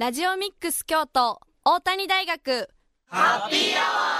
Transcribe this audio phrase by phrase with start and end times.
[0.00, 2.70] ラジオミックス京都大谷大学。
[3.04, 4.16] ハッピーアワ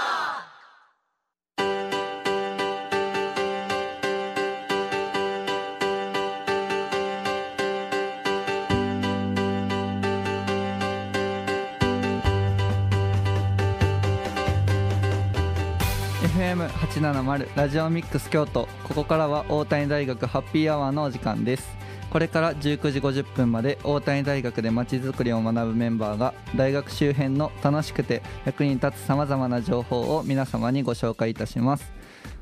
[16.67, 18.67] ー870ラジオミックス京都。
[18.83, 21.75] ここからは大谷大学ハッピーアワーのお時間です。
[22.11, 31.93] これから19時50分まで大谷大学でまちづくりを学ぶメンバーが大学周辺の楽しくて役に立つさまざまな情報を皆様にご紹介いたします。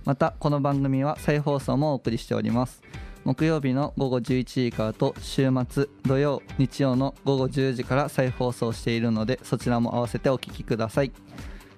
[0.06, 2.82] またこの番組は再放送もお送りしております。
[3.26, 11.12] 木曜日の午後11時からと週末土曜日曜の午後10時から再放送しているのでそちらも合わせてお聴きください。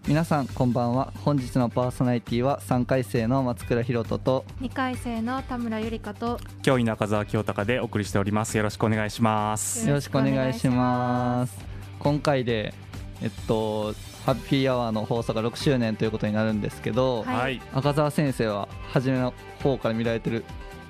[0.08, 1.14] 皆さんこんばんは。
[1.24, 4.46] 本日のパーソナリティは3回生の松倉弘人と。
[4.60, 6.40] 2回生の田村ゆりかと。
[6.64, 8.58] 教員中澤清隆でお送りしております。
[8.58, 9.88] よろしくお願いします。
[9.88, 11.56] よろしくお願いします。
[12.00, 12.74] 今回で
[13.22, 13.94] えっと
[14.26, 20.44] ハッピーアワーの放送が6周年ということになるんですけど、はい、赤澤先生は初めの方から見られてる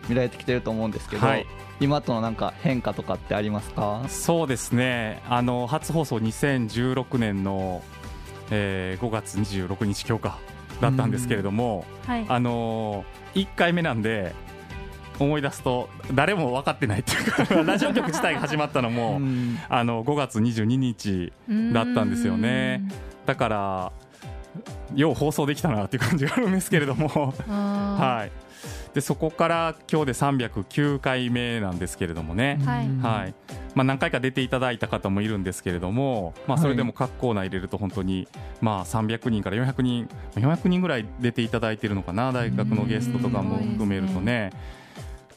[0.07, 1.45] 見られてきてると思うんですけど、はい、
[1.81, 4.05] 今とのなんか変化とかってありますか？
[4.07, 5.21] そうですね。
[5.29, 7.83] あの初放送2016年の
[8.51, 10.39] えー、5月26日今日か
[10.81, 14.33] だったんですけれども、はい、あのー、1回目なんで
[15.19, 19.21] 思い出すと誰も分かってないっていうか ラジオ局自体が始まったのも
[19.69, 21.31] あの5月22日
[21.73, 22.83] だったんですよね。
[23.25, 23.91] だから
[24.95, 27.33] よう放送できたなっていう感じがあるんですけれども。
[27.47, 28.50] はい
[28.93, 33.33] でそこから今日で309回目なんですけれどもね、はい、はい、
[33.73, 38.27] まあ、何回か出ていただいた方もいるんですけれども、まあ、それでも各コーナー入れると本当に
[38.59, 44.51] まあ300人から400人400人ぐらい出ていただいているのかな大学のゲストとかも含めるとね。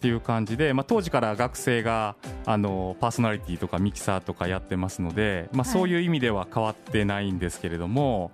[0.05, 8.31] っていう感じで、まあ、当時から学生があのパーソナリティとかミキサーとかやってますので、まあ、そういう意味では変わってないんですけれども、はい、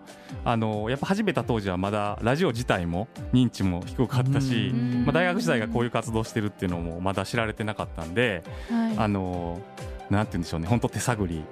[0.47, 4.73] あのやっぱ始めた当時はまだラジオ自体も認知も低かったし、
[5.05, 9.61] まあ、大学時代がこういう活動してるっていうのもまだ知られてなかったんで、はい、あの
[10.11, 11.45] なんて言うんでしょうね本当手探り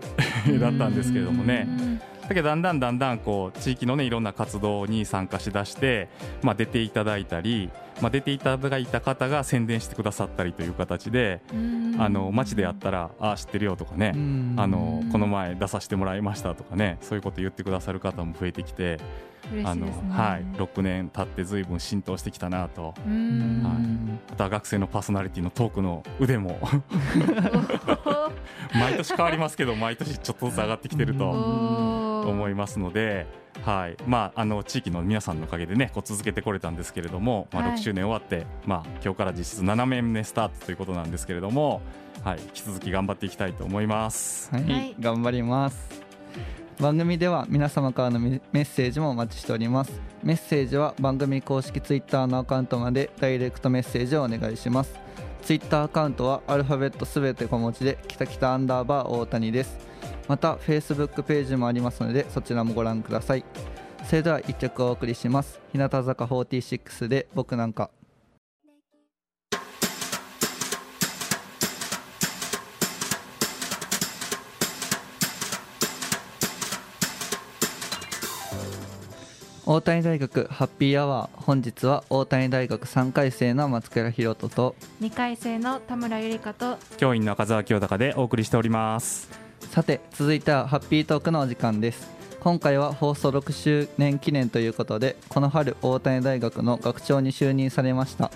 [0.58, 1.68] だったんですけれどもね。
[2.28, 6.08] だけどだんだんだんだんこう地域のねいろんな活動に参加しだして、
[6.42, 11.40] まあ、出ていただいたり、まあ、出ていただいた方が宣伝してくださったりという形で
[11.98, 14.12] あの街でやったら「ああ知ってるよ」とかね
[14.56, 18.98] あの「この前出させてもらいました」とかねそういうこと言ってくださる方も増えてきて。
[19.64, 26.58] あのはい、6年経ってずいぶん浸透してきたなと、はい、また学生のパーソナリティのトークの腕も
[28.74, 32.07] 毎年変わりますけど毎年ちょっとずつ上がってきてると。
[32.22, 33.26] 思いますので、
[33.64, 33.96] はい。
[34.06, 41.80] まあ、あの地域の皆さんのおかげでねこう続けてこれたんですけれども、まあ、6周年終わって、はい、まあ、今日から実質7年目スタートということなんですけれども、
[42.22, 44.50] はい、引き続き頑張っていきたいと思います。
[44.52, 46.08] はい、はい、頑張ります。
[46.80, 50.00] 番組では皆様からのメッセージもお待ちしております。
[50.22, 55.08] メッセージは番組公式ツイッターのアカウントまでダイレクトメッセージをお願いします。
[55.42, 59.87] ツイッターアカウントはアルファベットすべて小文字できたきたアンダーバー大谷です
[60.28, 63.44] また Facebook ページもありますのでそちらもご覧ください。
[64.04, 65.58] それでは1曲お送りします。
[65.72, 67.90] 日向坂46で僕なんか。
[79.66, 81.42] 大谷大学ハッピーアワー。
[81.42, 89.47] 本日は大谷大学3回生の松倉弘人と2回生の田村ゆりかと教員の赤澤清隆でお送りしております。
[89.60, 92.08] さて続いてはハッピートークのお時間です。
[92.40, 98.30] 今回は放送6周年記念ということでこの春大谷大学の学長に就任されました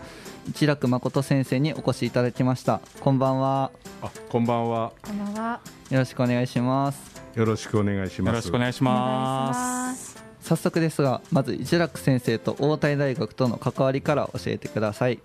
[0.49, 2.81] 一楽誠先生にお越しいただきました。
[3.00, 3.71] こんばんは。
[4.03, 4.93] あこんばんは。
[5.03, 5.60] こんばんは。
[5.91, 7.22] よろしくお願いします。
[7.34, 8.34] よろしくお願いします。
[8.34, 10.22] よろしくお願いします。
[10.43, 15.21] 早速ですがまず一楽先生と大谷大学との関わりから教えてください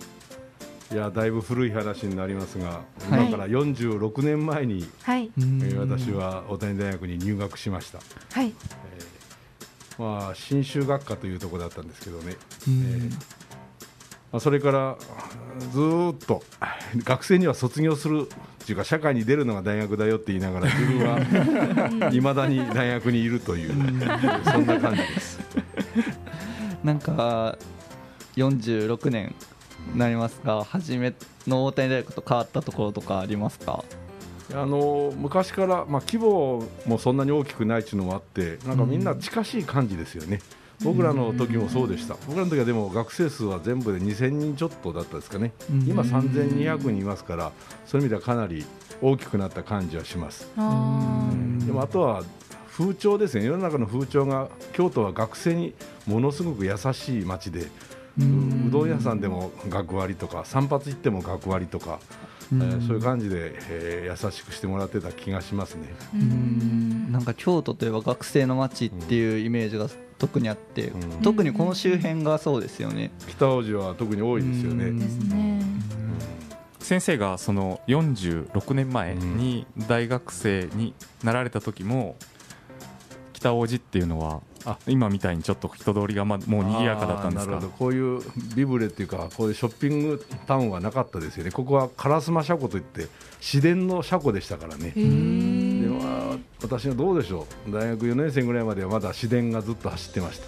[0.92, 2.82] いやだいぶ古い話になりますが、は
[3.20, 5.30] い、今から46年前に、はい。
[5.38, 8.00] えー、私は大谷大学に入学しました、
[8.32, 8.48] はい。
[8.48, 12.38] えー、まあ、新州学科というところだったんですけどね、
[12.68, 13.38] えー
[14.32, 14.98] まあ、それから
[15.72, 15.80] ず
[16.14, 16.44] っと
[17.04, 18.28] 学生には卒業する
[18.64, 23.70] っていうか社会に出るのが大学だよって言いながら自分は いまだに大学にいるという
[24.46, 25.40] そんな感じです。
[26.84, 27.58] なんか
[28.36, 29.34] 46年
[29.96, 31.14] なりますが初め
[31.48, 33.84] の大谷大学と変わったところとかありますか？
[34.54, 40.40] あの昔から、まあ、規模もそんなに大きくないっていうのもあってなんかみんな近しい感じですよね、
[40.80, 47.52] うん、僕らの時もそうでした、僕らの時はでも学生数は全部で2000人ちょっとだったですかね、うん、今3200人いますから
[47.86, 48.66] そういう意味ではかなり
[49.02, 50.50] 大きくなった感じはします。
[50.58, 51.60] うん。
[51.66, 52.24] でもあとは
[52.72, 53.46] 風潮ですね。
[53.46, 55.74] 世の中の風潮が京都は学生に
[56.06, 57.68] ものすごく優しい町で
[58.20, 62.00] うどん屋さんでも学割とか散髪行っても学割とか、
[62.52, 65.94] えー、そういう感じで、えー、優しくしてもらってた気がしますね。
[66.14, 67.12] うん。
[67.12, 69.88] なんか京都といえば学生の街っていうイメージが
[70.18, 73.12] 特にあって、うん、特にこの周辺がそうですよね。
[73.28, 74.92] 北大路は特に多いですよね。
[74.92, 75.62] ですね。
[76.80, 82.16] 先生がその46年前に大学生になられた時も
[83.48, 87.62] 北大路っていうのはあ今みたいにちょっと人通りがまもう賑やかだったんですか？
[87.80, 88.22] こういう
[88.56, 91.52] ビブレっていうかこういうショッピングタウンはなかったですよね。
[91.52, 93.08] ここは烏丸車庫といって
[93.40, 94.92] 市電の車庫でしたからね。
[94.92, 97.72] では私はどうでしょう？
[97.72, 100.48] 大学4年生ぐらいまではまだ市電がずっと走ってました。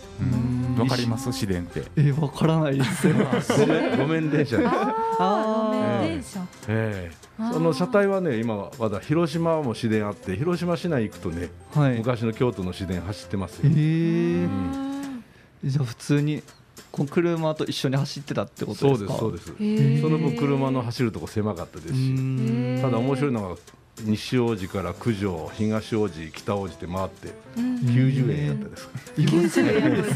[0.82, 1.32] わかります？
[1.32, 1.84] 市電って。
[1.96, 3.08] えわからないです。
[3.08, 4.70] よ路面電車です。
[4.74, 6.40] あ路面電車。
[6.68, 7.19] ええ
[7.54, 15.24] その車体はね今まだ広島も市電あって広島市内行くとね、はい、昔の京都の市電走ってますよ、えー、うん、
[15.64, 16.44] じゃあ普通に
[16.92, 19.14] この車と一緒に走ってたってことですか？
[19.18, 20.02] そうですそうです。
[20.02, 22.82] その分車の走るとこ狭かったですし。
[22.82, 23.56] ただ面白いのが
[24.02, 30.14] 西大路から九条東大路北大路って回って90円やったです90 円です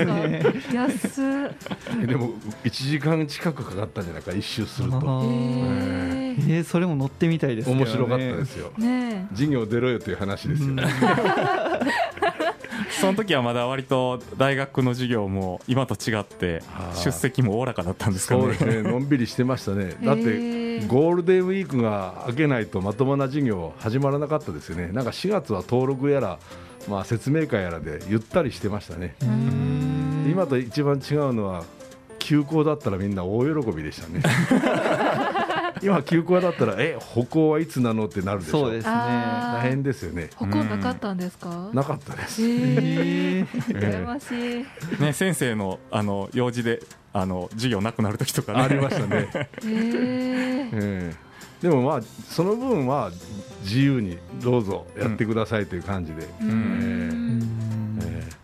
[0.71, 0.73] か？
[0.73, 2.29] 安でも
[2.63, 4.99] 1時間近くかかったんじゃないか一周すると
[6.39, 7.75] えー、それも乗ってみたいですね。
[7.75, 10.69] 面白かったですよ、ね、授業出ろよという話ですよ。
[10.69, 10.83] ね、
[13.00, 16.62] その時はまだ割と大学の授業も今と違って
[16.95, 18.41] 出席もおおらかだったんですかね。
[18.41, 18.81] そうですね。
[18.81, 19.95] のんびりしてましたね。
[20.03, 26.39] だってゴールデンウィークが明けないとまともな授業始まらなかったですよね、なんか4月は登録やら、
[26.89, 29.15] まあ、説明会やらでゆったりしてましたね、
[30.29, 31.63] 今と一番違うのは、
[32.19, 34.21] 休校だったらみんな大喜びでしたね。
[35.85, 38.59] 今休校だったらえ歩行はいつなのってなるでしょ？
[38.62, 38.94] そうですね。
[38.94, 40.30] 大変ですよね。
[40.35, 46.81] 歩行なかったんですか、なかったです、えー、羨ましい、ね先生のあの用事で
[47.12, 49.30] あの授業なくなる時とか、ね、ありましたね。
[49.33, 53.12] えー、えー、でもまあその分は
[53.63, 57.82] 自由にどうぞやってくださいという感じで、うん、えー、えー、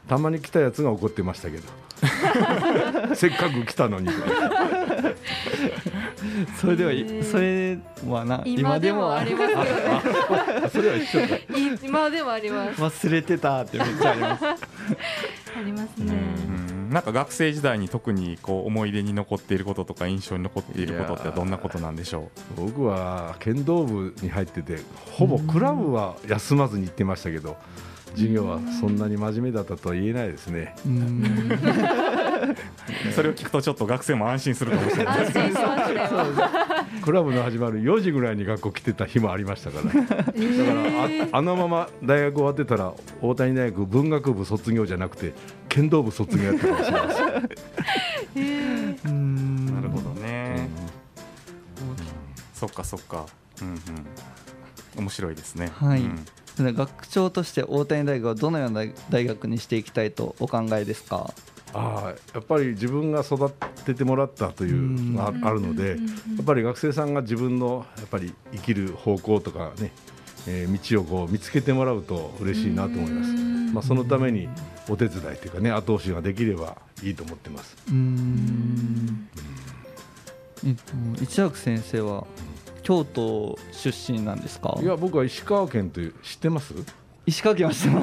[0.07, 1.63] たまに来たやつが怒ってましたけど。
[3.15, 4.09] せっかく来たのに。
[6.59, 6.91] それでは
[7.23, 7.77] それ
[8.07, 9.51] はな今でもあります。
[9.51, 9.65] よね
[10.71, 11.27] それは一緒か。
[11.83, 12.81] 今でもあります。
[12.81, 14.45] 忘れてたってめっちゃあります。
[14.47, 14.55] あ
[15.65, 16.13] りますね。
[16.89, 22.61] なんか学生時代に特にこう思い出に残っていることとか印象に残っていることってどんなことなんでしょう？
[22.65, 24.79] 僕は剣道部に入ってて
[25.11, 27.57] ほぼクラブは休まずに行ってましたけど
[28.13, 30.75] 授業はそんなに真面目だったとは言えないですね。
[33.13, 35.17] それを聞くとちょっと学生も安心するかもしれない。
[37.03, 39.85] クラブの始まる4時ぐらいに学校来てた日もありましたから。
[39.85, 40.21] だから
[41.33, 45.33] ああのまま大学終わってたら大谷大学文学部卒業じゃなくて
[45.67, 47.07] 剣道部卒業やったかもしれない
[47.47, 47.55] で
[48.97, 49.07] す。
[49.07, 50.67] なるほどね。
[52.53, 53.25] そっかそっか。
[53.61, 53.77] うんうん。
[54.97, 55.71] 面白いですね。
[55.75, 56.01] はい。
[56.63, 61.33] 学長として大谷大学をどのような大学にしていきたいとお考えですか？
[61.73, 63.51] あやっぱり自分が育
[63.85, 65.95] ててもらったというのがあるので、や
[66.41, 69.91] っぱり学生さんが自分のやっぱり生きる方向とかね、
[70.47, 73.31] えー、道をこう見つけてもらうと嬉しいなと思います。
[73.73, 74.49] まあ、そのために
[74.89, 77.77] お手伝いというかね後押しができればいいと思ってます。
[77.87, 79.29] うん。
[80.65, 82.25] えっと、一学先生は
[82.89, 84.75] 京都出身なんですか？
[84.81, 86.73] いや僕は石川県という知ってます？
[87.27, 88.01] 石川県は知ってま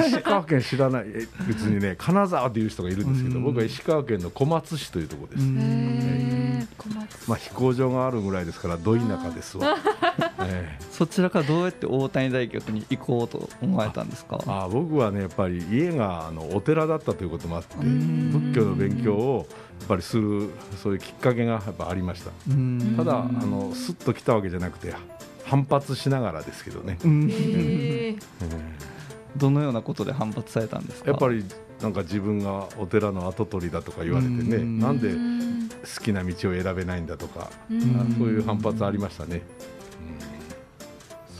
[0.00, 0.08] す。
[0.08, 1.04] 石川県知らない
[1.46, 6.66] 別にね金沢という人がいるんですけど僕は石川県の小松市というところです、ね、
[7.26, 9.76] まあ飛行場があるぐらいですからど田舎ですわ、
[10.40, 14.38] えー、そちらからどうやって大谷大学に行こうと思われたんですか？
[14.46, 19.46] あ僕はねやっぱり家があのお寺だったということもあって仏教の勉強を
[19.86, 20.50] ぱりする
[20.82, 22.30] そういうきっかけがやっぱありました。
[22.96, 24.94] ただあのすっと来たわけじゃなくて
[25.44, 26.98] 反発しながらですけどね、
[29.36, 31.10] どのようなことで反発されたんですか？
[31.10, 31.44] やっぱり
[31.80, 35.12] なんか自分がお寺の跡取りだとか言われてねなんで
[35.96, 37.78] 好きな道を選べないんだとかそう
[38.28, 39.42] いう反発ありましたね。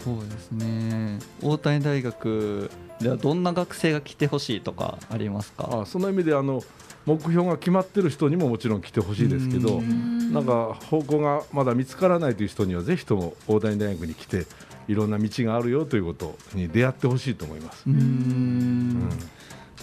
[0.04, 1.18] そうですね。
[1.42, 5.68] 大谷大学ではどんな学生が来てほしいとかありますか？
[5.83, 6.62] あその意味であの
[7.09, 14.47] 目標が決まってる人にももちろん来てほしいですけどなんか方向がまだ見つからないという人にはぜひとも大谷大学に来て
[14.88, 17.85] いろんな道があるよということに出会ってほしいと思います。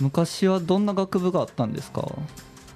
[0.02, 2.06] 昔はどんな学部があったんですか？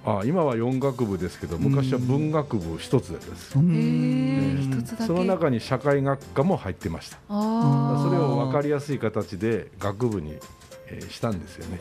[0.05, 4.57] あ今は4学部ですけど昔は文学部一つです、え
[5.05, 7.17] その中に社会学科も入ってました。
[7.27, 7.33] そ
[8.09, 10.37] れを分かりやすい形で学部に
[10.91, 11.79] えー、したんですよね。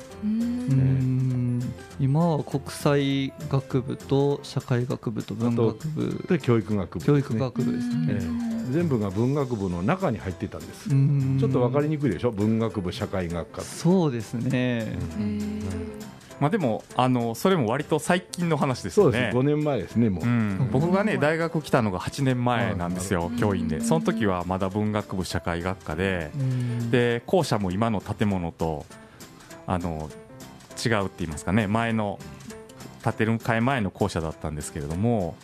[2.00, 6.24] 今は国際学部と社会学部と文学部。
[6.28, 10.88] で教育学部、ね、教育学部ですね、えー、全部が文学部の中に入ってたんです。
[10.88, 12.30] ちょっと分かりにくいでしょ？
[12.30, 13.62] 文学部社会学科。
[13.62, 14.98] そうですね、
[16.40, 19.12] まあ、でもあのそれも割と最近の話ですよね。
[19.12, 19.36] そうです。
[19.36, 23.80] 5年前ですねもう、うん、僕がね大学来たのが8年前なんですよ、教員で。
[23.80, 26.30] その時はまだ文学部社会学科で。
[26.90, 28.86] で校舎も今の建物と
[29.66, 30.08] あの
[30.84, 31.66] 違うって言いますかね。
[31.66, 32.18] 前の
[33.02, 35.34] 建てる替え前の校舎だったんですけれども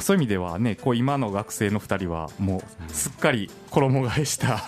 [0.00, 4.62] そういう意味ではねこう今の学生の2人はもうすっかり衣替えした、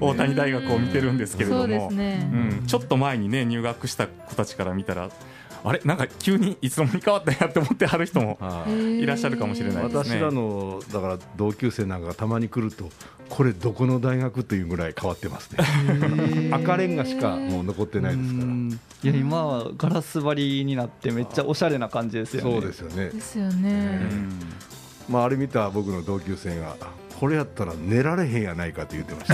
[0.00, 5.10] 大谷大学を見てるんですけれども、うん、ちょっと前にね入学した子たちから見たら
[5.64, 8.38] あれなんか急にいつの間に変わったんやって思ってはる人も
[8.68, 9.04] い。
[9.04, 9.98] らっしゃるかもしれないですね。
[10.04, 12.88] 私らのだから同級生なんかたまに来ると
[13.28, 16.50] これどこの大学というぐらい変わってますね。
[16.52, 18.46] 赤レンガしかもう残ってないですから。
[19.10, 22.52] いや今はガラス張りになってめっちゃおしゃれな感じですよね。
[22.52, 23.10] そうですよね。
[23.10, 24.00] ですよね、
[25.08, 26.76] まあ、あれ見た僕の同級生が
[27.18, 29.28] これやったら寝られへんやないかって言ってまし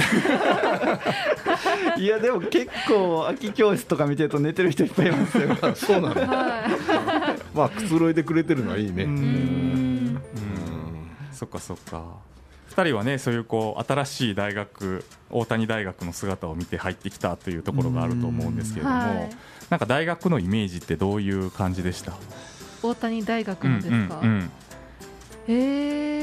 [1.94, 2.00] た。
[2.00, 5.54] いやでも結構空き教室とか見てると寝てる人いっぱいいますよ。
[5.76, 9.04] そうなの、はい、まあくつろいでくれてるのはいいね。
[9.04, 10.18] うん。
[11.30, 12.02] そっかそっか。
[12.74, 19.30] 2人はねそういうこう新しい大学大谷大学の姿を見て入ってきたというところがあると思うんですけれども、はい、
[19.68, 22.14] なんか大学のイメージってどういう感じでした？
[22.82, 24.50] 大谷大学のですか、うんうんうん、
[25.48, 26.13] えー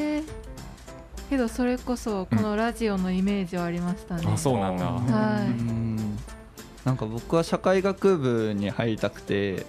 [1.31, 4.85] けどそれこそこのラジオのイメージはありましたね、あそうなんだ。
[4.85, 6.85] はい。
[6.85, 9.65] なんか僕は社会学部に入りたくて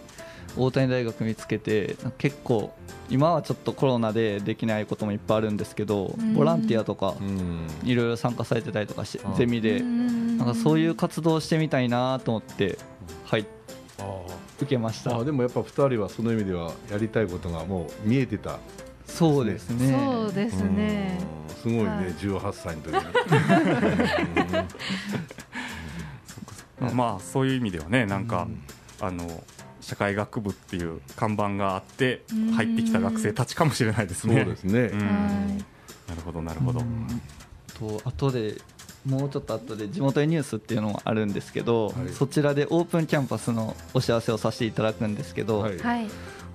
[0.56, 2.74] 大谷大学見つけて結構
[3.10, 7.14] 今はちょっとコロナでできないこともいっぱいあるんですけどボランティアとか
[7.84, 9.80] いろいろ参加されてたりとかしゼミで。
[9.80, 12.76] なんかそういう活動をしてみたいなと思って
[13.24, 13.46] はい。
[14.60, 15.16] 受けました。
[15.16, 18.58] あでもやっぱ2人はその意味ではやりたいことがもう見えてた
[19.12, 19.92] そうですね。
[19.92, 21.18] そうですね。
[21.62, 23.02] すごいね、はい、18歳の時に。
[26.94, 28.48] まあそういう意味ではねなんか、
[29.00, 29.44] あの
[29.80, 32.22] 社会学部っていう看板があって
[32.56, 34.36] 入ってきた学生たちかもしれないですね。
[34.36, 34.90] そうですね、
[36.08, 36.82] なるほどなるほど。
[37.78, 38.56] と後で
[39.04, 45.76] もうちょっと後で地元ニュースっていうのもあるんですけど、はい、そちらでオープンキャンパスのお知らせをさせていただくんですけど、はい、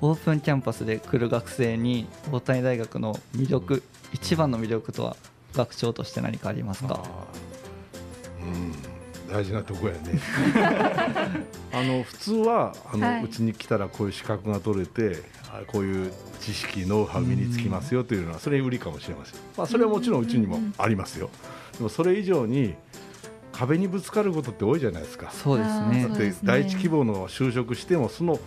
[0.01, 5.17] オープンキャンパスで来る学生に大谷大学の魅力一番の魅力とは
[5.53, 7.03] 学長として何かありますか？
[8.41, 8.73] うん。
[9.27, 9.99] 大事なとこやね。
[11.73, 15.21] あの普通はあの、うちに来たらこういう資格が取れて
[15.67, 21.29] こういう知識ノウハウ身につきますよというのはそれ売りかもしれません、まあ、それはもちろんうちにもありますよ。
[21.77, 22.75] でもそれ以上に
[23.51, 25.31] 壁にぶつかることって多いじゃないですか。
[25.31, 26.05] そうですね。
[26.07, 28.39] だって第一希望の就職してもその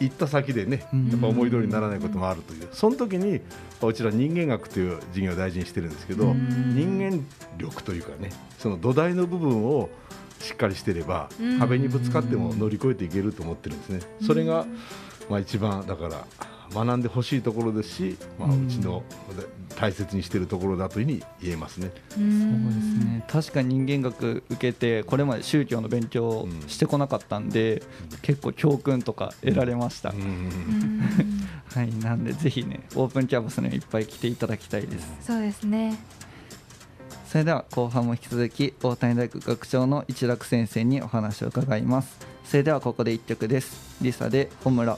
[0.00, 2.68] 行った先でねやっぱ思い通りにならないこともあるという。
[2.72, 3.40] その時に
[3.82, 7.24] うちら人間学という授業を大事にしてるんですけど人間
[7.58, 9.90] 力というかねその土台の部分を
[10.40, 11.28] しっかりしてれば
[11.58, 14.00] 壁にぶつかっても乗り越えていけると思ってるんですね。
[14.26, 14.66] それが
[15.28, 16.26] まあ一番だから
[16.72, 19.02] 学んでほしいところですし、まあ、うちの
[19.76, 21.90] 大切にしているところだというふうに言えますね。
[22.08, 23.24] そうですね。
[23.28, 30.12] 確かに人間学受けてこれまで宗教の勉強してこなかったんで、うん、結構教訓とか得られました。
[31.74, 35.12] はい、なんでぜひねオープンキャンパスにいっぱい来ていただきたいです。
[35.22, 35.98] そうですね。
[37.26, 42.16] それでは後半も引き続き大谷大学学長の一楽先生にお話を伺います。
[42.44, 43.96] それではここで1曲です。
[44.00, 44.96] リサで「ホムラ」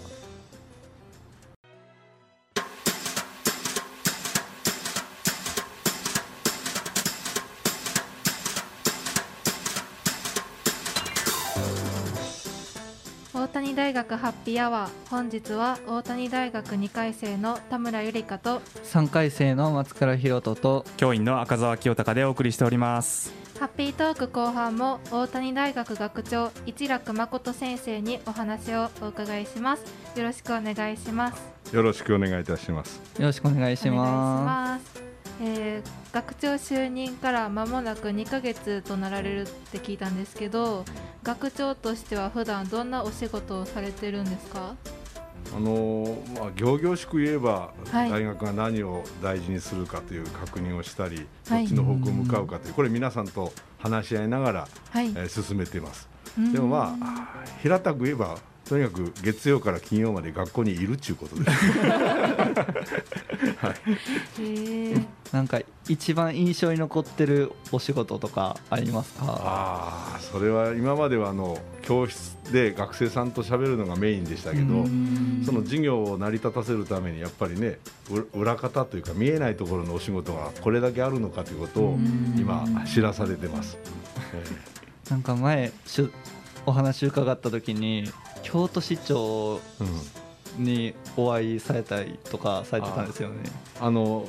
[14.46, 23.34] ピーアワー本日は大谷大学2回生の田村ゆりかと3回生の松倉弘人と教員の赤澤清隆でお送りしております。
[23.58, 29.82] ハッピートーク後半も大谷大学学長一楽誠先生にお話をお伺いします。
[30.16, 31.74] よろしくお願いします。
[31.74, 33.00] よろしくお願いいたします。
[33.18, 35.05] よろしくお願いします
[35.40, 40.84] えー、学長就任から間もなく2ヶ月となられるって聞いたんですけど
[41.22, 44.74] 学長としては普段どんなお仕事をされてるんですか？
[45.56, 56.08] あのまあ、行々しく言えば、はい、大学が何を大事にするかという確認をしたり、はい、どっちの方向向かうかというこれ皆さんと話し合いながら、はい、えー、進めています。
[56.52, 58.38] でもまあ平たく言えば
[58.68, 61.50] とにかく月曜から金曜まで学校にいるっちゅうことです。
[63.58, 63.75] はい、
[65.32, 69.25] なんか一番印象に残ってるお仕事とかありますか？
[69.28, 74.85] あそれは今まではあの教室で学生さんと喋るのがメインでしたけど
[75.44, 77.78] その授業を成り立たせるためにやっぱりね
[78.35, 81.99] 裏方というか見えないところのお仕事がこれだけあるのかということを
[82.37, 83.78] 今知らされてます。
[85.08, 85.73] なんか前
[86.66, 88.11] お話伺った時に
[88.46, 89.60] 京都市長
[90.56, 93.36] にお会いされたりとかされてたんですよね。
[93.80, 94.26] あの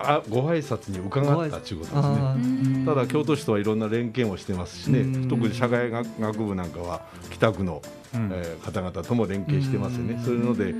[0.00, 2.84] あご挨拶に伺ったということですね。
[2.86, 5.28] ただ京都市とはいろんな連携もしてますしね。
[5.28, 7.82] 特に社会学部なんかは北区の、
[8.14, 10.20] うん、えー、方々とも連携してますよね。
[10.24, 10.74] そういうので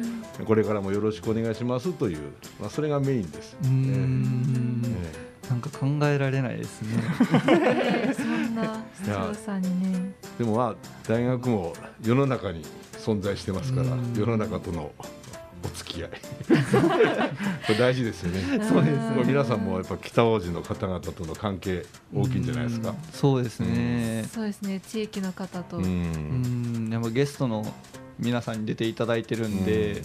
[0.44, 2.18] これからもよろしくお願いしますという、
[2.60, 3.56] まあ、それがメインです。
[3.62, 5.24] えー。
[5.50, 7.02] なんか考えられないですね
[8.54, 8.84] な
[9.34, 10.75] さんにねでもまあ
[11.08, 14.92] 大学も世の中に存在してますから世の中との
[15.64, 16.11] お付き合い
[17.66, 18.64] これ大事ですよね。
[18.66, 22.90] そうです、ね、皆さんもやっぱ北大路の方々との関係大きいんじゃないですか。
[22.90, 24.28] うそうですね、うん。
[24.28, 24.80] そうですね。
[24.80, 25.78] 地域の方と。
[25.78, 26.90] うん。
[26.92, 27.64] やっぱゲストの
[28.18, 30.02] 皆さんに出ていただいてるんで、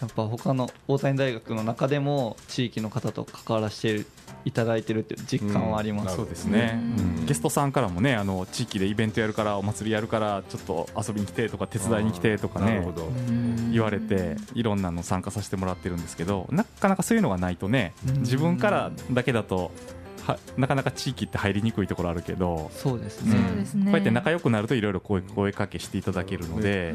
[0.00, 4.06] やっぱ他の大谷大学の中でも地域の方と関わらせて
[4.44, 12.86] いただいてるっていう実感はあります、うん、そうですね、うん、ゲストさんからもねあの地域でイベントやるからお祭りやるからちょっと遊びに来てとか手伝いに来てとかね
[13.72, 19.70] 言われていろんなの参加させてもらってるんですけどなかなかそういうのがないとね自分からだけだと
[20.28, 23.36] はなかなか地域って入りにくいところあるけどそうですね、
[23.74, 26.92] うん、こうやって仲良くなるといろいろ声声かけしていただけるので、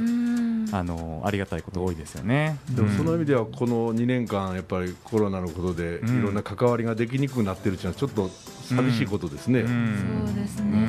[0.74, 2.58] あのありがたいこと多いですよね。
[2.72, 8.32] でもその意味ではこの2年間やっぱりコロナのことでいろんな関わりができにくくなってるっていうのはちょっと
[8.75, 10.88] 寂しいことですね、そうですね、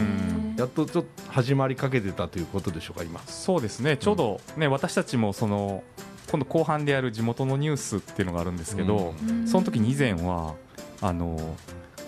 [0.57, 3.21] やっとちょっと始まりかけてたということでしょうか今。
[3.27, 3.99] そうですね。
[3.99, 5.85] ちょうどね、私たちもその
[6.31, 9.15] 今度後半でやる地元のニュースっていうのがあるんですけど、
[9.45, 10.55] その時に以前は
[11.03, 11.57] あの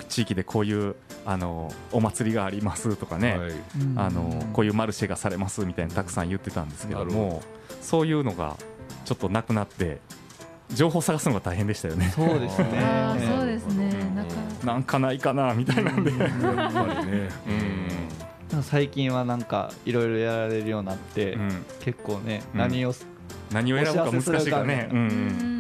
[0.09, 3.53] 地域でこういうあのお祭りがありますとかね、はい、
[3.97, 7.43] あのこういうマルシェがされますみたいにたくさん言ってたんですけども
[7.83, 8.57] そういうのが
[9.05, 9.99] ちょっとなくなって
[10.71, 12.13] 情報探すのが大変でしたよね。
[12.15, 12.67] そうですね。
[13.37, 13.93] そうですね。
[14.17, 16.11] なんかなんかないかなみたいなんで。
[16.11, 16.19] やっ
[16.73, 17.29] ぱりね。
[18.53, 18.63] うん。
[18.65, 22.93] 最近はなんかいろいろやられるようになって、うん、結構ね、何を
[23.53, 24.89] 何を選ぶか難しいかね。
[24.91, 25.03] うんう
[25.53, 25.56] ん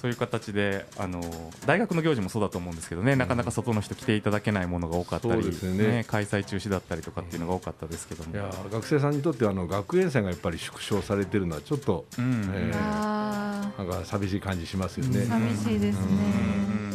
[0.00, 1.20] そういう形であの
[1.66, 15.24] 大学の行事もそうだと思うんですけどね、なかなか外の人来ていただけないものが多かったり、ね、ね、開催中止だったりとかっていうのが多かったですけども、いや学生さんにとってはあの学園祭がやっぱり縮小されてるのはちょっと、うんえー、なんか寂しい感じしますよね。
[15.24, 16.02] 寂しいですね。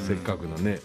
[0.07, 0.79] せっかくのね。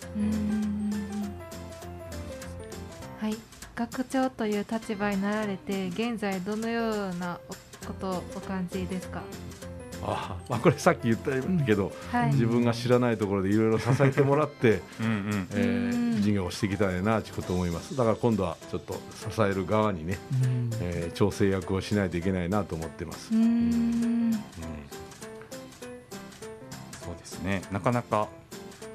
[3.20, 3.36] はい、
[3.74, 7.38] 学長という立場になられて現在どのような
[7.86, 9.22] ことをお感じですか？
[10.02, 11.30] あまあ、これさっき言った
[11.64, 14.80] けど、はい、自分が知らないところでいろいろ支えてもらって
[15.54, 17.96] え事業をしていきたいなということ思います。
[17.96, 20.18] だから今度はちょっと支える側にね、
[20.80, 23.34] えー、調整役をしないといけないなと思ってます。
[23.34, 24.38] うん、そ
[27.10, 27.62] うですね。
[27.72, 28.28] なかなか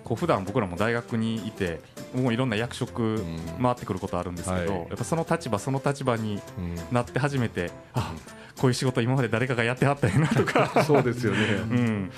[0.03, 1.79] こう普段僕らも大学にいて
[2.13, 3.23] もういろんな役職
[3.61, 6.41] 回ってくることあるんですけど、はい、やっぱその立場その立場に
[6.91, 8.13] なって初めて、うん、あ
[8.59, 10.83] こういう仕事今まで誰かがやってはったよなとか。
[10.85, 11.39] そうですよね、
[11.71, 12.11] うん、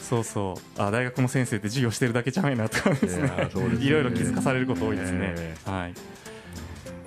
[0.00, 0.80] そうそう。
[0.80, 3.50] あ大学の先生って授業してるだけちゃうなとかですね。
[3.80, 5.56] いろいろ気づかされること多いですね。
[5.64, 5.94] はい。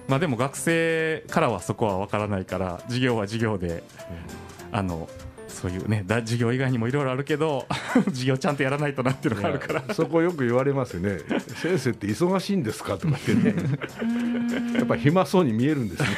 [0.08, 3.84] まあ、でも学生からはそこは分からないから授業は授業で、
[4.72, 5.10] あの
[5.66, 7.66] そういうね授業以外にもいろいろあるけど
[8.06, 9.96] 授業ちゃんとやらないとなっていうのがあるから。
[9.96, 11.18] そこよく言われますよね。
[11.60, 13.56] 先生って忙しいんですかとかってね。
[14.76, 16.10] やっぱ暇そうに見えるんですね。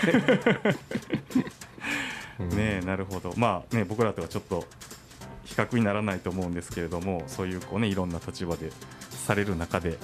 [2.58, 3.34] ねなるほど。
[3.38, 4.66] まあね僕らとはちょっと
[5.46, 8.70] 比較にならないと思うんですけれどもそういうこうねいろんな立場で
[9.10, 9.98] される中で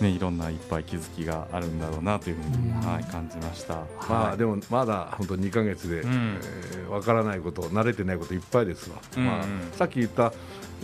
[0.00, 6.38] ね、いろんないっぱい気づきがあるんだろうなというふうに、はい、感じました、まあ、でもまだ本当2か月で、うん、
[6.72, 9.44] えー、分からないこと慣れてないこといっぱいですわ、まあ、
[9.76, 10.32] さっき言った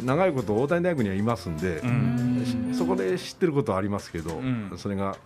[0.03, 5.16] 長いこと大谷大学にはいますんで、うん、そこで知ってることはありますけど、うん、それが、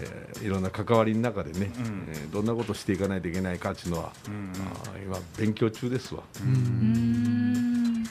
[0.00, 6.22] えー、いろんな関わりの中でね、うん、えー、どんなことをしていかないといけないかっていうのは、う今勉強中ですわ。
[6.40, 8.04] うん。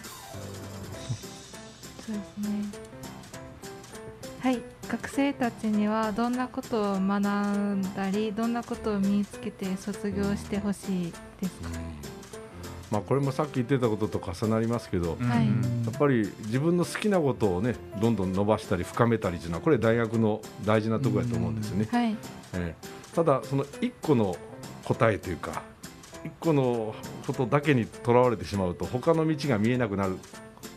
[2.05, 2.85] そうですね。
[4.39, 11.69] はい学生たちにはどんなことを学んだりどんなことを身につけて卒業してほしいですか、
[12.91, 15.51] まあ、これもさっき言ってたことと重なりますけど、はい、や
[15.91, 21.87] っぱり自分の好きなことをねどんどん伸ばしたり深めたりというのはこれ大学の大事なところだと思うんですよね。
[21.91, 22.15] はい、
[22.53, 24.35] えー、ただその一個の
[24.83, 25.63] 答えというか
[26.23, 26.95] 一個の
[27.25, 30.17] ことだけにとらわれてしまうと他の道が見えなくなる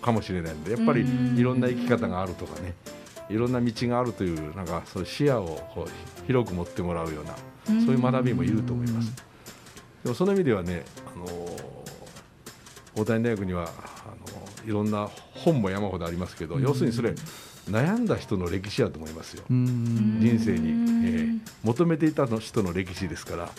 [0.03, 1.05] かもしれないのでやっぱり
[1.37, 2.75] いろんな生き方があるとかね
[3.31, 7.35] いろんな道があるというなんかそう視野をこう広く持ってもらうような
[7.67, 9.13] そういう学びもいると思います。
[10.03, 11.27] でもその意味ではね、あの
[12.97, 13.67] 大谷大学にはあ
[14.65, 17.15] のいろんな本も山ほどありますけど、要するにそれ
[17.69, 23.51] 悩んだ人の歴史だと思いますよ、人生に、えー、求めていた人の歴史ですから、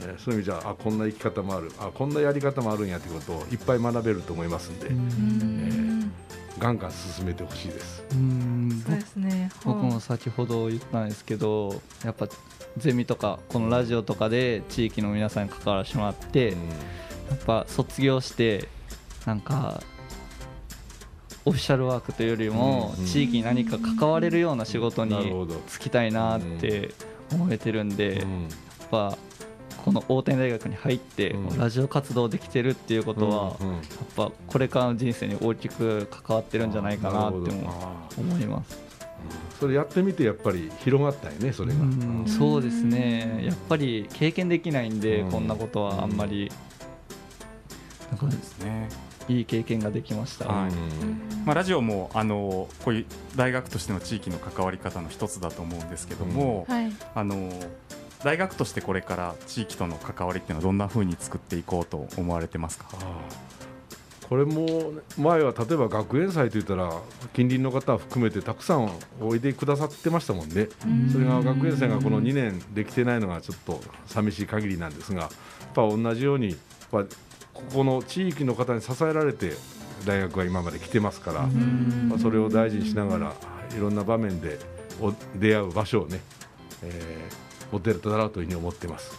[0.00, 1.70] えー、そういう意味じゃあこんな生き方もある。
[1.78, 6.10] あこんなやり方もあるんやということをいっぱい学べると思いますんで、えー、
[6.58, 8.02] ガンガン進めてほしいです。
[8.86, 9.50] うんそうですね。
[9.64, 12.28] 僕も先ほど言ったんですけどやっぱ
[12.78, 16.54] ゼミとかこのラジオとかで地域の皆さんに関わらせてもらって、や
[17.34, 18.68] っぱ卒業して
[19.26, 19.82] なんか
[21.44, 26.94] オフィシャルワークというよりも地域に何か関われるような仕事に就きたいなって
[27.32, 29.18] 思えてるんでやっぱ
[29.84, 33.50] この大谷大学に入ってラジオ活動できてるっていうことはやっ
[34.16, 37.50] ぱこれからの人生に大きく関わってるんじゃないかなって
[38.18, 38.80] 思います。
[39.60, 43.44] それやってみてやっぱり広がったよねそれが、うそうですね。
[43.44, 46.50] やっぱり経験できないんで、こんなことはあんまり、
[48.18, 48.88] そうですね。
[49.28, 50.72] いい経験ができました、はい、
[51.44, 56.74] まあ、ラジオもあのこういう大学としての地域の関わり方の一つだと思うんですけども、うん。
[56.74, 57.52] はい、あの
[58.24, 62.86] 大学としてこれから地域との関わりっていうのはどんなふうに作っていこうと思われてますか？
[64.28, 66.88] これも前は例えば学園祭といったら
[67.34, 70.68] 近隣の方含めてたくさんおいでくださってましたもんね、
[71.12, 75.30] それが学園祭がこの2年できてないのがちょっと寂しい限りなんですがやっ
[75.74, 76.56] ぱ同じようにやっ
[76.90, 77.04] ぱ
[77.52, 79.52] ここの地域の方に支えられて
[80.06, 83.34] 大学は今まで来てますから、まあ、それを大事にしながら
[83.76, 84.58] いろんな場面で
[85.34, 86.20] 出会う場所をね、
[86.82, 89.18] えー、持てるとならというふうに思ってます。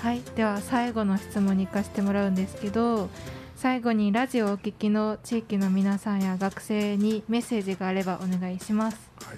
[0.00, 0.20] はい。
[0.36, 3.08] では最後の質問に行かせてもらうんですけど
[3.56, 8.98] 最後にラジオをお聞きの地域の皆さんや学生にメッセージがあればお願いします。
[9.24, 9.36] はい。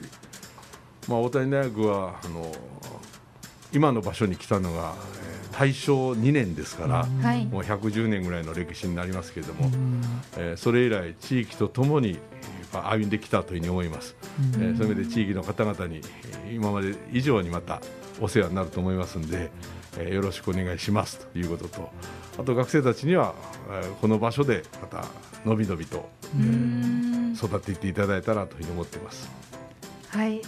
[1.08, 2.52] まあ、大谷大学はあの
[3.72, 4.94] 今の場所に来たのが、
[5.52, 9.70] 大正2年ですから、はい、もう110年ぐらいの歴史になりますけれども、
[10.36, 12.18] えー、それ以来地域とともに
[12.72, 14.16] 歩んできたというふうに思います、
[14.54, 16.00] えー、そういう意味で地域の方々に
[16.52, 17.80] 今まで以上にまた
[18.20, 19.50] お世話になると思いますので、
[19.98, 21.90] えー、よろしくお願いしますということと
[22.38, 23.34] あと学生たちには、
[23.70, 25.04] えー、この場所でまた
[25.44, 29.30] のびのびと、えー、育っていっていただいたらというふうに思っています。
[30.08, 30.42] はい。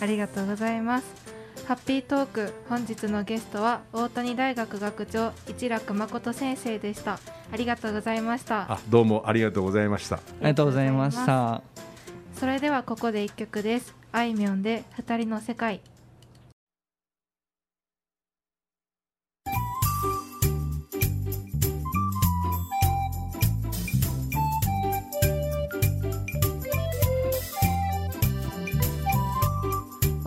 [0.00, 1.33] ありがとうございます
[1.66, 7.18] ハッピートーク本日のゲストは大谷大学学長一楽誠先生でした。
[7.50, 8.70] ありがとうございました。
[8.70, 10.16] あどうもありがとうございました。
[10.16, 11.62] ありがとうございました。
[12.38, 13.94] それではここで一曲です。
[14.12, 15.80] あいみょんで二人の世界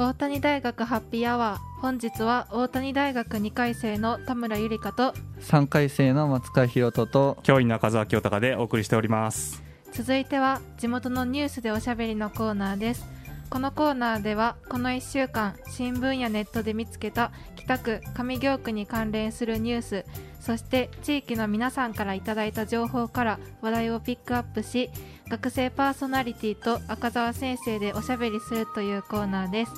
[0.08, 1.82] 大谷大学ハッピーアワー。
[1.82, 9.62] 本日は大谷大学2回生の田村ゆりかと3回生の松川博人と教員中澤清隆でお送りしております。
[9.91, 13.06] 続いては地元のニュースでおしゃべりのコーナーです。
[13.50, 20.06] このコーナーではこの1週間新聞やネットで見つけた北区上京区に関連するニュース
[20.39, 24.89] そして地域の皆さんからいただいた情報から話題をピックアップし
[25.30, 29.72] 学生パーソナリティと赤澤先生でおしゃべりするというコーナーです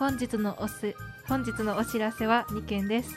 [0.00, 0.96] 本日のおす
[1.28, 3.10] 本日のお知らせは2件です。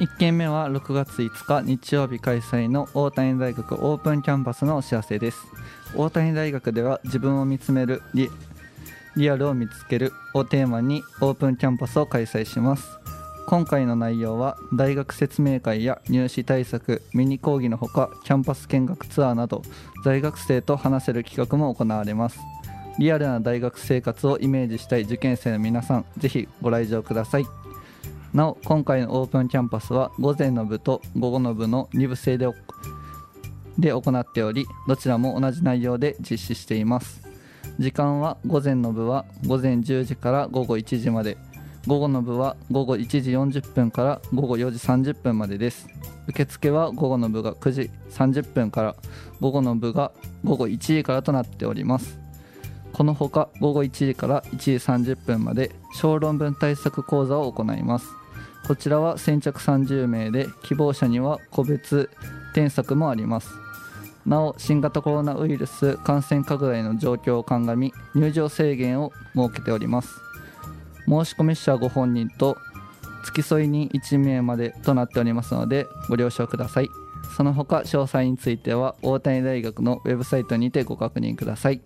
[0.00, 5.38] 1件目は6月5日日曜日開催の大谷大学オープンキャンパスのお知らせです。
[5.94, 8.28] 大谷大学では自分を見つめるリ
[9.16, 12.98] リアルを見つけるをテーマにオープンキャンパスを開催します。
[13.46, 19.62] 今回の内容は大学説明会や入試対策ミニ講義のほかキャンパス見学ツアーなど
[20.04, 22.40] 在学生と話せる企画も行われます。
[22.98, 27.46] リアルな大学生活をイメージしたい受験生の皆さんぜひご来場ください。
[28.34, 32.46] なお今回のオープンキャンパスは午前の部と午後の部の2部制で
[33.78, 37.22] で行っておりどちらも同じ内容で実施しています。
[37.78, 41.38] 時間は午前の部は午前10時から午後1時まで。
[41.86, 44.78] 午後の部は午後1時40分から午後4時
[45.10, 45.88] 30分までです。
[46.26, 48.96] 受付は午後の部が9時30分から
[49.40, 50.12] 午後の部が
[50.44, 52.18] 午後1時からとなっております。
[52.92, 58.08] このほか午後1時から1時30分まで小論文対策講座を行います。
[58.66, 62.10] こちらは先着30名で希望者には個別
[62.54, 63.50] 添削もあります。
[64.26, 70.20] なお新型コロナウイルス感染拡大の状況を鑑み入場制限を設けております。
[71.06, 72.58] 申し込み者ご本人と
[73.24, 76.90] 付き添い人1名までとなっておりますのでご了承ください。
[77.36, 81.80] その他詳細については大谷大学のウェブサイトにてご確認ください。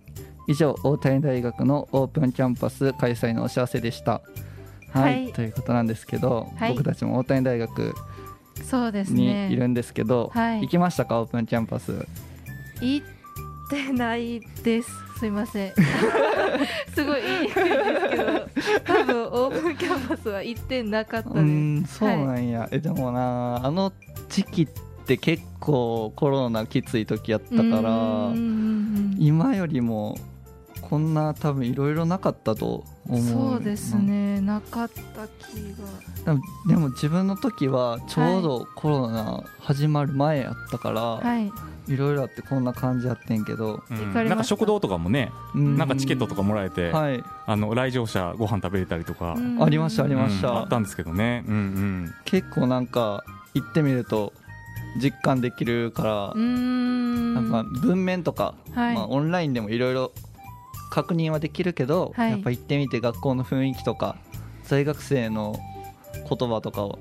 [0.47, 4.21] 以上大谷大学のオープンキャンパス開催のお知らせでした。
[4.91, 7.95] はい、はい、ということなんですけど、はい、僕たちも大谷大学
[8.63, 9.47] そうですね。
[9.47, 11.19] にいるんですけど、はい、行きましたか？
[11.19, 12.05] オープンキャンパス。
[12.81, 13.05] 行っ
[13.69, 14.91] てないです。
[15.19, 15.73] すいません。
[16.93, 18.47] すごいいいですけど
[18.83, 21.97] 多分オープンキャンパスは行ってなかったです。
[21.97, 23.91] そうなんや、はい、えでもなあの
[24.29, 24.67] 時期っ
[25.05, 28.31] て結構コロナきつい時やったから
[29.17, 30.17] 今よりも
[30.93, 35.55] こんな多分いろいろなかったと思うそうですね、なかった気
[36.23, 36.39] が。
[36.67, 41.51] でも自分の時はちょうどコロナ始まる前やったから、はい、
[41.91, 53.23] いろいろあってこんな感じやってんけど、うん、なんか食堂とかもね、うん、なんかチケットとかもらえて、はい、あの来場者ご飯食べれたりとか、ありましたありました、あったんですけどね、うんうん、結構なんか
[53.55, 54.31] 行ってみると
[55.01, 60.11] 実感できるからなんか文面とか、はい、まあ、オンラインでもいろいろ
[60.93, 64.15] 確認はできるけど、はい、やっぱ行ってみて学校の雰囲気とか
[64.63, 65.57] 在学生の
[66.29, 66.99] 言葉とかを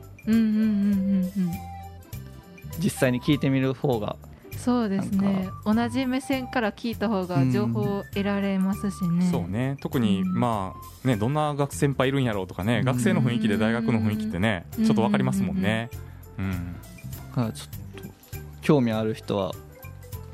[2.79, 4.17] 実際に聞いてみる方が
[4.57, 5.51] そうですね。
[5.67, 9.77] 同じ目線から聞いた方が情報を得られますしね、うん、そうね。
[9.81, 10.75] 特に、ま
[11.05, 15.91] あねどんな学先輩いるんやろうとかね、学生の雰囲気で大学の雰囲気ってねちょっと分かりますもんね。
[16.39, 16.77] うん、
[17.45, 18.09] うん、ちょっと
[18.63, 19.53] 興味ある人は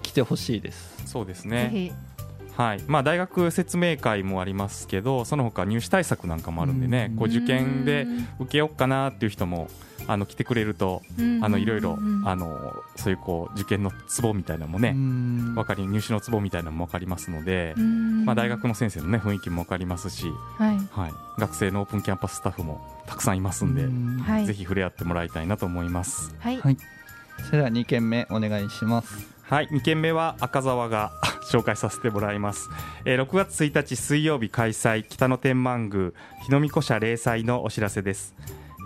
[0.03, 1.03] 来てほしいです。
[1.07, 1.93] そうですね
[2.59, 2.83] はい。
[2.89, 8.05] まあ、大学説明会もありますけどその他入試対策なんかもあるんでね、こう受験で
[8.41, 9.69] 受けようかなっていう人も
[10.09, 11.03] あの来てくれると、
[11.41, 20.77] あのいろいろあのそういうこう受験のツボみたいなのもね分かり入試のツボみたいなのも分かりますので、まあ、大学の先生の、ね、雰囲気も分かりますし、はい。
[20.91, 24.47] はい、学生のオープンキャンパススタッフもたくさんいますんで、ん。
[24.47, 26.35] ぜひ触れ合ってもらいたいなと思います。
[26.41, 26.77] はい、はい、
[27.45, 29.38] それでは2件目お願いします。
[29.49, 31.11] はい、2件目は赤澤が
[31.51, 32.69] 紹介させてもらいます、
[33.07, 36.11] えー、6月1日水曜日開催北野天満宮
[36.45, 38.35] 日の御子社例祭のお知らせです。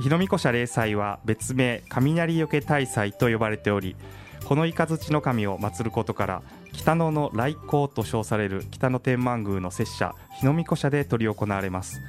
[0.00, 3.96] 日の御子社例祭は別名雷よけ大祭と呼ばれており
[4.44, 12.00] この雷の神を祀ることから北野の来光と称される北野天満宮の摂社日の御子社で執り行われます。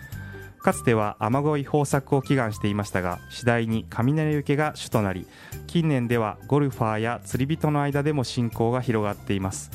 [0.63, 5.28] かつては雨乞い豊作を祈願していましたが次第に雷受けが主となり
[5.67, 9.71] 近年ではゴルファーや釣り人の間でも信仰が広がっています。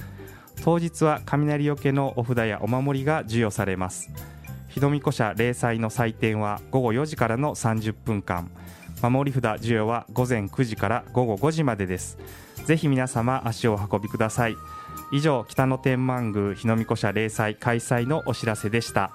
[0.64, 4.10] 当日は雷よけのお札やお守りが授与されます。
[4.68, 8.50] 日の御子社例祭の祭典は午後4時からの30分間。
[9.00, 12.18] 守り札授与は午前9時から午後5時までです。
[12.64, 14.56] ぜひ皆様足をお運びください。
[15.12, 19.12] 以上北野天満宮日の御子社例祭開催のお知らせでした。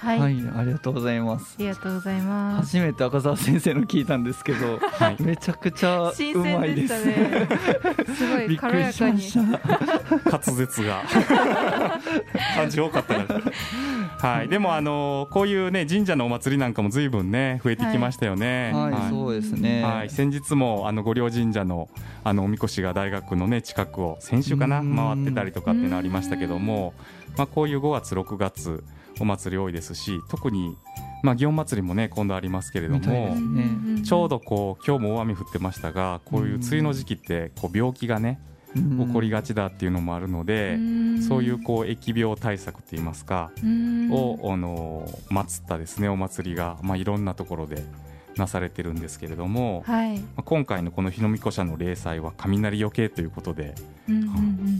[0.00, 1.56] はい、はい、ありがとうございます。
[1.58, 2.78] ありがとうございます。
[2.78, 7.48] 初めて赤澤先生の聞いたんですけど、はい、めちゃくちゃうまいです、ね、
[8.16, 9.22] すごい軽やかに。
[10.24, 11.02] 滑舌が。
[12.56, 14.48] 感じ多かったはい。
[14.48, 18.72] でもあのこういうね神社のお祭りなんかも随分ね増えてきましたよね。
[18.72, 19.82] はい、はい、そうですね。
[19.82, 20.10] はい。
[20.10, 21.90] 先日もあの御陵神社の
[22.24, 26.94] あのおみこしが大学のね近くを先週かな回ってたりとかっていうのありましたけども
[27.36, 28.82] まあこういう5月6月
[29.20, 30.76] お祭り多いですし特に
[31.22, 33.00] まあ、祇園祭りもね今度ありますけれども、
[33.36, 38.40] ね、ちょうどこう今日も大雨降ってましたがこういう梅雨の時期ってこう病気がね
[38.74, 40.78] 起こりがちだっていうのもあるので
[41.26, 43.50] そういうこう疫病対策といいますか
[44.10, 47.82] をあの祀ったですねお祭りが、まあ、いろんなところで
[48.40, 53.74] なされてるんですけれども、はい、まあ、今回のこの日の御子社の例祭は雷よけということで、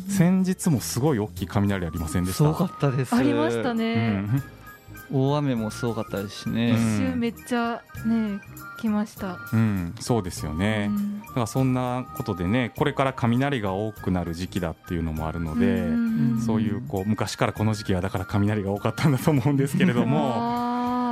[0.08, 2.38] 先日もすごい大きい雷ありませんでした？
[2.38, 3.14] すごかったです。
[3.14, 4.24] ありましたね、
[5.10, 8.40] うん、大雨もすごかったですしね、一瞬めっちゃね
[8.80, 15.86] 来ました、うん、そうですよね、うん、だからそんなことでねこれから雷が多くなる時期だっていうのもあるので、
[16.44, 20.70] そういうこう昔からこの時期はだから雷が多かったんだと思うんですけれども。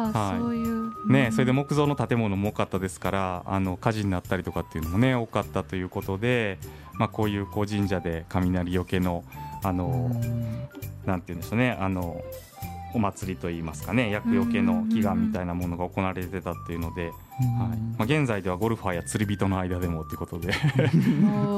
[0.08, 0.62] はい、そうい。
[0.64, 0.67] う
[1.09, 6.59] ね、それで木造の建物も多かったですからあの火事になったりとかっていうのもね多かったということで、
[6.99, 9.25] まあ、こういうこう神社で雷よけの
[9.62, 10.11] あの
[11.07, 12.23] なんて言うんでしょうねあの
[12.94, 17.79] お祭りといいますかね厄よけの祈願みたいなものが行われてたっていうので、はい。
[17.79, 20.53] まあ、現在ではゴルファーや釣り人の間でもということで。
[20.92, 20.96] う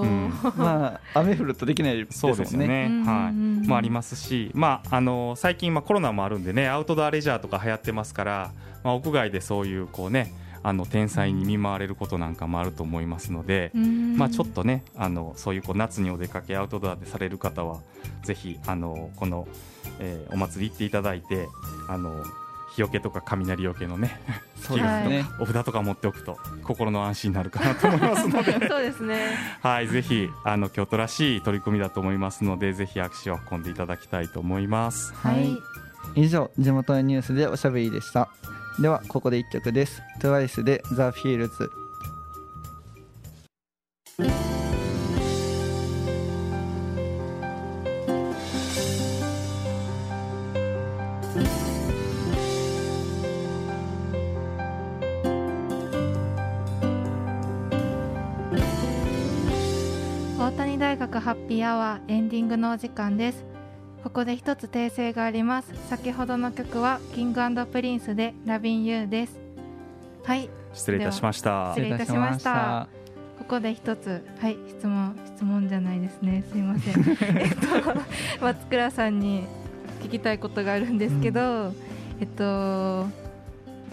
[0.06, 2.14] ん、まあ雨降るとできないですね。
[2.18, 3.32] そうですよね、はい。
[3.66, 8.52] まあ、ありますし、まあ、あの最近、まあ、コロナもあるんでねアウトドアレジャーとか流行ってますから、
[8.84, 17.80] まあ、屋外でそういうこうねあの天才に見舞われることなんかもあると思いますので、まあ、ちょっとねあのそういうこう夏にお出かけアウトドアでされる方は
[18.24, 19.48] ぜひあのこの、
[20.00, 21.48] えー、お祭り行っていただいて
[21.88, 22.22] あの
[22.74, 24.20] 日よけとか雷よけのね
[24.60, 25.24] そうですね。
[25.40, 28.52] お札とか持っておくと心の安心になるかなと思いますので。
[28.68, 29.36] そうですね。
[29.62, 35.14] はいぜひあの京都らしい取り組みだと思いますのでぜひ足を運んでいただきたいと思います。
[35.14, 35.56] はい。
[36.14, 38.28] 以上地元のニュースでおしゃべりでした。
[38.78, 40.02] ではここで1曲です。
[40.20, 41.02] TWICE で The
[61.20, 63.44] ハッピーアワーエンディングのお時間です。
[64.02, 65.74] ここで一つ訂正があります。
[65.90, 69.38] 先ほどの曲は King & Prince で Lovin' you です。
[70.24, 70.48] はい。
[70.72, 71.74] 失礼いたしました。
[71.76, 72.88] 失礼いたしました。
[73.38, 76.42] ここで一つはい質問質問じゃないですね。
[76.50, 76.94] すいません。
[77.36, 78.00] えっと
[78.40, 79.44] 松倉さんに
[80.02, 81.76] 聞きたいことがあるんですけど、うん、
[82.20, 83.06] えっと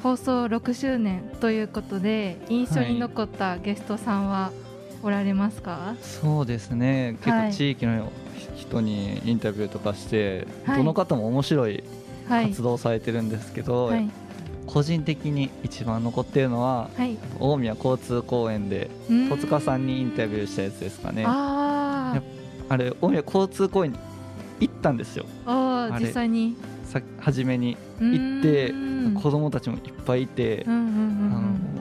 [0.02, 4.67] 放送6周年ということで印象に残ったゲストさんは、はい
[5.04, 5.96] おられますか？
[6.02, 7.18] そうですね。
[7.24, 8.12] 結構地域の
[8.56, 11.84] 人にインタビューとかして、はい、どの方も面白い
[12.28, 14.10] 活動されてるんですけど、はい、
[14.66, 18.90] 個人的に一番残っているのは、はい、大宮交通公園で
[19.30, 21.24] 戸塚さんにインタビューしたやつですかね。
[21.26, 22.22] あ
[22.70, 24.00] あれ大宮交通公園に
[24.60, 25.26] 行ったんですよ。
[25.46, 26.56] あ実際に。
[26.84, 28.74] さ初めに行って
[29.22, 31.77] 子供たちもいっぱいいて、うんうんうんうん、あの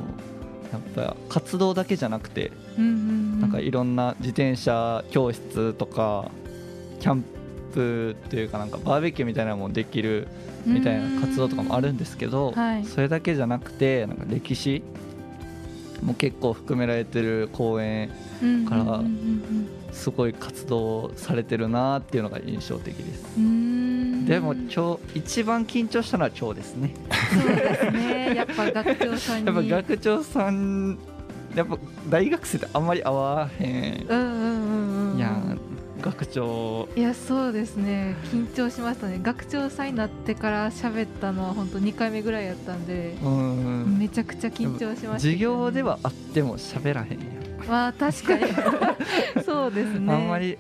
[0.96, 6.30] ぱ活動だけじゃなくて、なんかいろんな自転車教室とか
[7.00, 7.24] キャン
[7.72, 10.26] プというかなんかバーベキューみたいなのもできる
[10.64, 12.54] みたいな活動とかもあるんですけど、
[12.94, 14.82] それだけじゃなくてなんか歴史
[16.02, 18.10] も結構含められてる公園
[18.68, 19.00] から
[19.92, 23.24] すごい活動されてるなっていうのが印象的です。
[24.26, 26.94] でも今日一番緊張したのは今日ですね。
[27.32, 28.34] そうですね。
[28.34, 30.98] やっぱ学長さんやっぱ学長さん
[31.54, 31.78] やっぱ
[32.10, 34.06] 大学生ってあんまり会わへん。
[34.08, 35.16] うんうんうんうん。
[35.16, 35.30] いや
[36.02, 36.88] 学長。
[36.96, 38.16] いやそうですね。
[38.32, 39.20] 緊張しましたね。
[39.22, 47.26] 学長さんになってから喋ったのは本当2回目ぐらいやったんでうんめちゃくちゃ緊張しました、ね、授業ではあっても喋らへんや
[47.68, 48.44] まあ確かに。
[49.44, 50.12] そうですね。
[50.12, 50.58] あんまり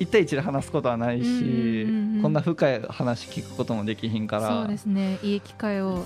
[0.00, 1.86] 1対1で話すことはないし、
[2.22, 4.48] こんな深い話聞くこともできひんから。
[4.48, 5.18] そうですね。
[5.22, 6.04] いい機会を。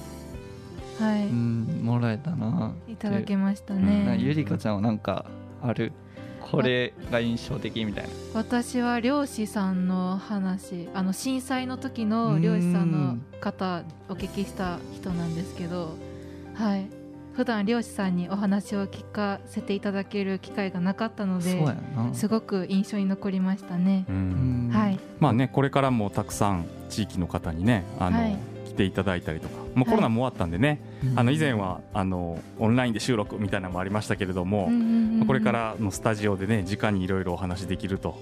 [0.99, 5.25] はい、うん、もらえたないただけましたね、うん、ゆりかちゃんはなんか
[5.61, 5.93] ある？
[6.41, 8.11] これが印象的みたいな。
[8.35, 15.97] 私は漁師さんの話あの震災の時の漁師さんの方お聞きした人なんですけど。
[16.55, 17.04] はい
[17.37, 21.61] 普段漁師さんにお話を聞かせていただける機会がなかったので
[22.13, 24.07] すごく印象に残りましたね。
[24.73, 34.71] はい、まあねこれからもたくさん地域の方にねあの、はい、来ていただいたりとか、もうコロナも終わったんでね、はい、あの以前はあのオンラインで収録みたいなのもありましたけれども、
[35.27, 38.17] これからのスタジオでね直にいろいろお話できると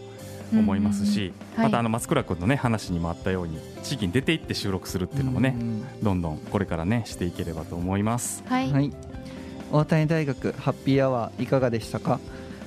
[0.58, 5.56] 思いますし、またあの松倉君のね話にもあったように地域に出て行って収録するっていうのもね、
[6.02, 8.42] どんどんこれからねしていければと思います。
[8.46, 8.92] はい、はい、
[9.70, 12.20] 大谷大学ハッピーアワーいかがでしたか？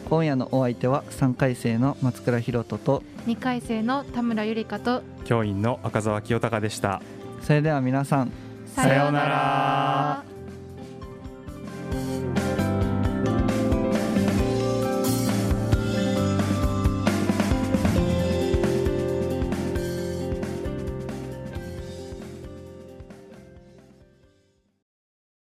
[0.09, 7.01] 今夜のお相手は3回生の松倉弘人と2回生の田村ゆりかと教員の赤澤清隆でした。
[7.41, 8.31] それでは皆さん
[8.67, 10.23] さようなら